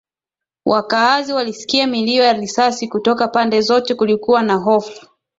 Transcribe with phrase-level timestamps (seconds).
[0.65, 5.05] Wakaazi walisikia milio ya risasi kutoka pande zote Kulikuwa na hofu